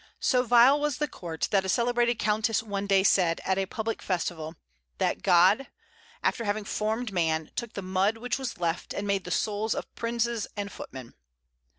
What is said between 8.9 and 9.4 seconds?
and made the